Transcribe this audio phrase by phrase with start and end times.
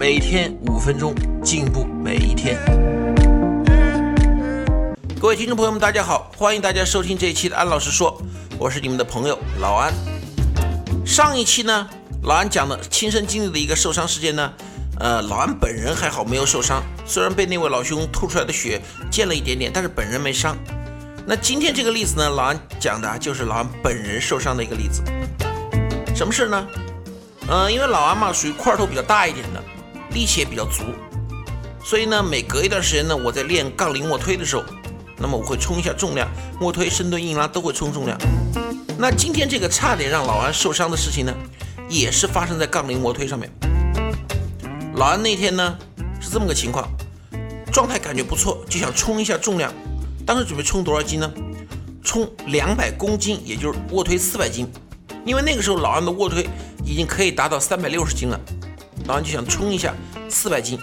[0.00, 1.14] 每天五分钟，
[1.44, 2.56] 进步每一天。
[5.20, 8.18] 各位听众朋友们，大家好，欢迎大家收听这一期的安老师说，
[8.58, 9.92] 我是你们的朋友老安。
[11.04, 11.86] 上一期呢，
[12.22, 14.50] 老安讲的亲身经历的一个受伤事件呢，
[14.98, 20.56] 呃，老安本人还好没有受伤，虽然被那位老兄吐出来的血溅了一点点，但是本人没伤。
[21.26, 25.02] 那今天这个例子呢，老安讲的就是老安本人受伤的一个例子。
[26.16, 26.66] 什么事呢？
[27.52, 29.62] 嗯，因为老安嘛属于块头比较大一点的，
[30.12, 30.82] 力气也比较足，
[31.84, 34.64] 所以呢，每隔一段时间呢，我在练杠铃卧推的时候，
[35.18, 36.28] 那么我会冲一下重量，
[36.60, 38.18] 卧推、深蹲、硬拉都会冲重量。
[38.98, 41.34] 那今天这个差点让老安受伤的事情呢，
[41.88, 43.50] 也是发生在杠铃卧推上面。
[44.94, 45.78] 老安那天呢
[46.20, 46.86] 是这么个情况，
[47.72, 49.72] 状态感觉不错，就想冲一下重量。
[50.26, 51.32] 当时准备冲多少斤呢？
[52.02, 54.70] 冲两百公斤，也就是卧推四百斤。
[55.24, 56.48] 因为那个时候老安的卧推
[56.84, 58.40] 已经可以达到三百六十斤了，
[59.06, 59.94] 老安就想冲一下
[60.28, 60.78] 四百斤。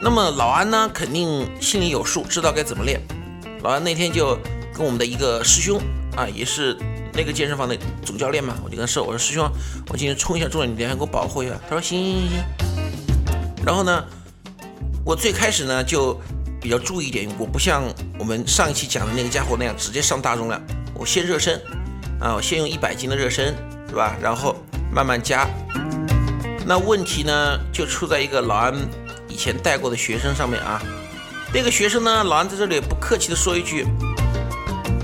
[0.00, 3.00] 那么老安呢，肯定心里有数，知道该怎么练。
[3.62, 4.38] 老安那天就
[4.72, 5.80] 跟我们的一个师兄
[6.16, 6.76] 啊，也是
[7.12, 9.48] 那个健身房的总教练嘛，我就跟他说：“我说师兄，
[9.88, 12.44] 我今天冲一下重量，你等下给我保护一下。”他说：“行行行行。”
[13.66, 14.04] 然后呢，
[15.04, 16.18] 我最开始呢就
[16.60, 17.82] 比较注意一点，我不像
[18.18, 20.62] 我们上一期讲的那个家伙那样直接上大重量，
[20.94, 21.60] 我先热身。
[22.20, 23.54] 啊，我先用一百斤的热身，
[23.88, 24.16] 是吧？
[24.20, 24.56] 然后
[24.92, 25.48] 慢慢加。
[26.68, 28.74] 那问题呢，就出在一个老安
[29.26, 30.78] 以前带过的学生上面啊。
[31.50, 33.86] 那个学生呢，老安在这里不客气的说一句，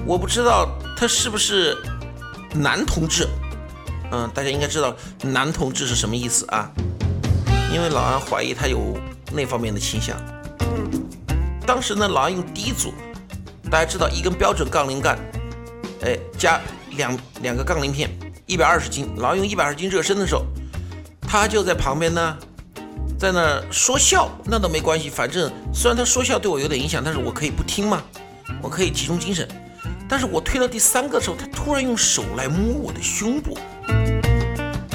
[0.05, 1.75] 我不知道他是不是
[2.53, 3.27] 男同志。
[4.13, 6.71] 嗯，大家应该知道男同志是什么意思啊？
[7.73, 8.95] 因为老安怀疑他有
[9.33, 10.15] 那方面的倾向。
[11.67, 12.93] 当时呢，老安用第一组，
[13.71, 15.19] 大家知道一根标准杠铃杆，
[16.03, 16.61] 哎，加。
[16.97, 18.09] 两两个杠铃片，
[18.47, 20.47] 一百二十斤，老安用一百二十斤热身的时候，
[21.37, 22.37] 他就在旁边呢，
[23.19, 28.01] 在那说笑，那倒没关系，反正虽然他说笑对我有点影响，但是我可以不听嘛，
[28.63, 29.49] 我可以集中精神。
[30.09, 33.59] 但是我推到第三个的时候，他突然用手来摸我的胸部，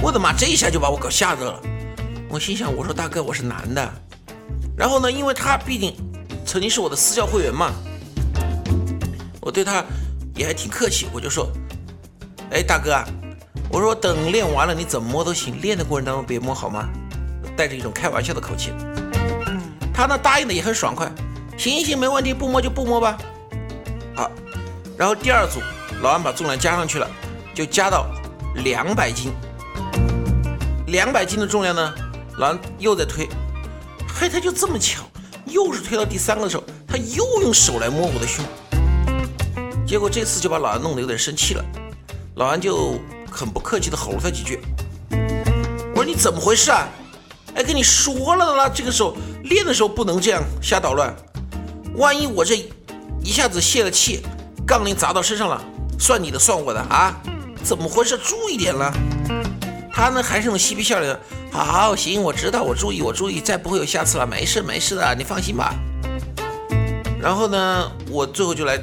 [0.02, 1.62] 我的妈，这一下就把我搞吓着了。
[2.30, 3.94] 我心想，我说大哥，我是男的。
[4.78, 5.94] 然后呢，因为他毕竟
[6.46, 7.74] 曾经是我的私教会员嘛，
[9.42, 9.84] 我对他
[10.36, 11.52] 也还挺客气，我就说。
[12.52, 12.98] 哎，大哥，
[13.72, 16.90] 我说等练完了你怎么摸都行，练的过程当中别摸好吗？
[17.56, 18.72] 带着一种开玩笑的口气。
[19.94, 21.12] 他呢答应的也很爽快，
[21.58, 23.18] 行行行，没问题，不摸就不摸吧。
[24.16, 24.32] 好，
[24.98, 25.60] 然后第二组
[26.02, 27.08] 老安把重量加上去了，
[27.54, 28.08] 就加到
[28.64, 29.32] 两百斤。
[30.88, 31.94] 两百斤的重量呢，
[32.38, 33.28] 老安又在推，
[34.08, 35.04] 嘿，他就这么巧，
[35.46, 38.44] 又是推到第三个的时候，他又用手来摸我的胸，
[39.86, 41.64] 结果这次就把老安弄得有点生气了。
[42.36, 42.98] 老安就
[43.30, 44.60] 很不客气的吼了他几句，
[45.92, 46.88] 我说你怎么回事啊？
[47.56, 51.14] 哎，跟你说了啦，这个时候练的时候不能这样瞎捣乱，
[51.96, 52.56] 万一我这
[53.24, 54.22] 一下子泄了气，
[54.68, 55.62] 杠铃砸到身上了，
[56.00, 57.20] 算你的算我的啊？
[57.64, 58.18] 怎么回事？
[58.18, 58.94] 注意点了。
[59.92, 61.20] 他呢还是那种嬉皮笑脸的，
[61.52, 65.74] 好行，我知道，我注意，我注意，再不会有下次了，没事没事的，你放心吧。
[67.20, 68.80] 然后呢，我最后就来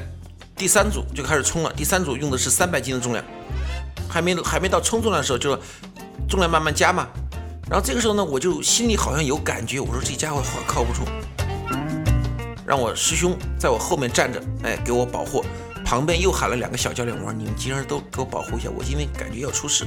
[0.55, 3.25] 第三组就开始冲了，第三组用的是三百斤的重量。
[4.17, 5.55] 还没还没到冲重量的时候，就
[6.27, 7.07] 重量慢慢加嘛。
[7.69, 11.01] 然后这个时候呢，我就心里好像有感觉，我说这家伙好靠不住，
[12.65, 15.45] 让我师兄在我后面站着，哎，给我保护。
[15.85, 19.85] 旁边又喊了两个小教练，我说你们今儿都给我保护一下，我今天感觉要出事。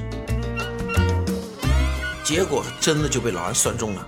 [2.22, 4.06] 结果真的就被老安算中了。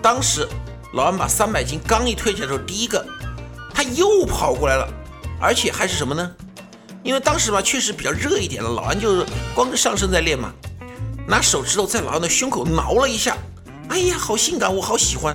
[0.00, 0.48] 当时
[0.94, 3.04] 老安把三百斤刚一推起来的时候，第一个
[3.74, 4.88] 他又跑过来了，
[5.38, 6.32] 而且还是什么呢？
[7.02, 8.70] 因为当时吧，确实比较热一点了。
[8.70, 10.52] 老安就是光着上身在练嘛，
[11.26, 13.36] 拿手指头在老安的胸口挠了一下，
[13.88, 15.34] 哎呀，好性感，我好喜欢。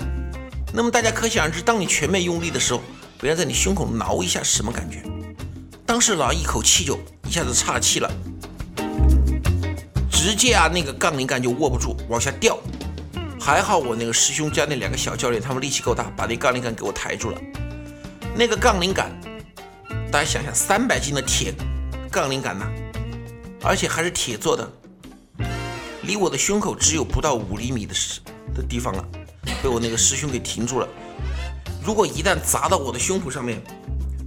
[0.74, 2.82] 那么大家可想而知，当你全面用力的时候，
[3.20, 5.04] 别人在你胸口挠一下是什么感觉？
[5.86, 6.98] 当时老安一口气就
[7.28, 8.10] 一下子岔气了，
[10.10, 12.58] 直接啊那个杠铃杆就握不住，往下掉。
[13.40, 17.38] 还好我那个师兄加那两个小教练，他们力气够大，把那杠铃杆给我抬住了。
[18.36, 19.12] 那个杠铃杆。
[20.12, 21.54] 大家想想，三百斤的铁
[22.10, 22.66] 杠铃杆呢，
[23.62, 24.68] 而且还是铁做的，
[26.04, 27.94] 离我的胸口只有不到五厘米的
[28.56, 29.06] 的地方了。
[29.62, 30.88] 被我那个师兄给停住了。
[31.84, 33.62] 如果一旦砸到我的胸脯上面，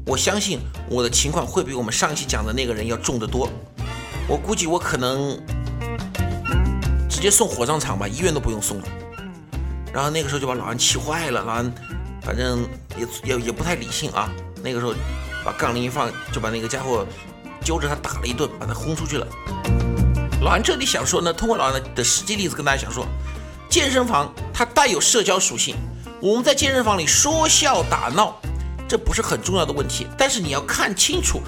[0.04, 3.48] 我相信我的情况会比我们上期讲的那个人要重得多。
[4.28, 5.40] 我估计我可能
[7.08, 8.84] 直接送火葬场吧，医院都不用送了。
[9.92, 11.72] 然后那个时候就把老安气坏了，老安
[12.22, 12.68] 反正
[12.98, 14.30] 也也也不太理性啊。
[14.62, 14.92] 那个时候
[15.44, 17.06] 把杠铃一放，就把那个家伙
[17.64, 19.26] 揪着他打了一顿，把他轰出去了。
[20.42, 23.06] 老安这里想说呢，通过老安的实际例子跟大家想说，
[23.68, 25.76] 健身房它带有社交属性，
[26.20, 28.40] 我们在健身房里说笑打闹。
[28.88, 31.40] 这不是很重要的问题，但是你要看清楚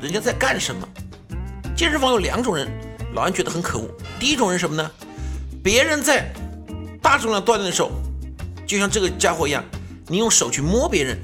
[0.00, 0.88] 人家在干什么。
[1.76, 2.70] 健身房有两种人，
[3.14, 3.88] 老安觉得很可恶。
[4.18, 4.90] 第一种人什么呢？
[5.62, 6.32] 别人在
[7.02, 7.90] 大重量锻炼的时候，
[8.66, 9.62] 就像这个家伙一样，
[10.06, 11.18] 你用手去摸别人。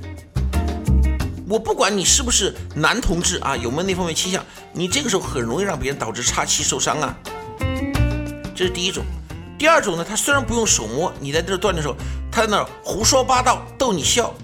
[1.48, 7.16] 我不管你是不是男同志啊，有没有那方面倾向，你这个时候很容易让别人导致岔气受伤啊。
[8.54, 9.02] 这是第一种。
[9.58, 11.96] 第二种呢，他虽然不用手摸，你在这儿锻炼的时候，
[12.30, 14.34] 他在那儿胡说八道逗你笑。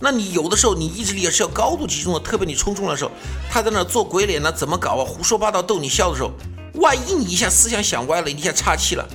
[0.00, 3.10] 那你有的时候你意志力也是要高度集中的，特别你冲重的时候，
[3.50, 5.04] 他在那做鬼脸呢，怎么搞啊？
[5.04, 6.32] 胡说八道逗你笑的时候，
[6.76, 9.06] 万一你一下思想想歪了，一下岔气了，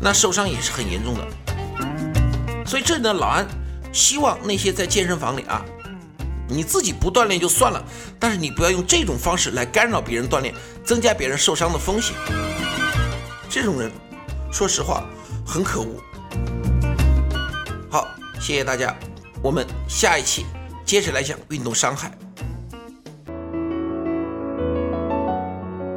[0.00, 1.24] 那受伤也是很严重的。
[2.66, 3.46] 所以这里呢，老安
[3.92, 5.64] 希望那些在健身房里啊，
[6.48, 7.82] 你自己不锻炼就算了，
[8.18, 10.54] 但是你不要用这种方式来干扰别人锻炼，
[10.84, 12.14] 增加别人受伤的风险。
[13.48, 13.90] 这种人，
[14.52, 15.04] 说实话
[15.46, 16.02] 很可恶。
[17.90, 18.08] 好，
[18.40, 18.94] 谢谢大家。
[19.42, 20.46] 我们下一期
[20.84, 22.10] 接着来讲运动伤害。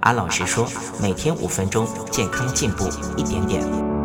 [0.00, 0.66] 安老师说，
[1.00, 3.95] 每天五分钟，健康进步一点点。